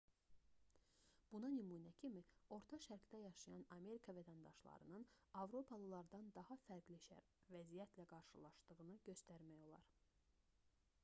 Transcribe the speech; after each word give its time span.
buna 1.33 1.49
nümunə 1.57 1.91
kimi 1.99 2.23
orta 2.57 2.79
şərqdə 2.85 3.19
yaşayan 3.23 3.67
amerika 3.75 4.15
vətəndaşlarının 4.19 5.05
avropalılardan 5.43 6.27
daha 6.39 6.59
fərqli 6.65 6.99
vəziyyətlə 7.59 8.09
qarşılaşdığını 8.15 8.99
göstərmək 9.13 9.63
olar 9.69 9.93